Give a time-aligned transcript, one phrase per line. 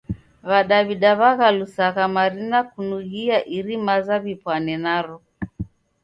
[0.49, 5.17] W'adaw'ida w'aghalusagha marina kunughia iri maza w'ipwane naro.